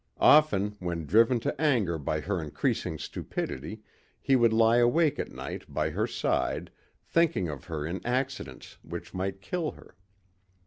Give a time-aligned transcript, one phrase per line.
[0.17, 3.83] Often when driven to anger by her increasing stupidity
[4.19, 6.71] he would lie awake at night by her side
[7.05, 9.95] thinking of her in accidents which might kill her.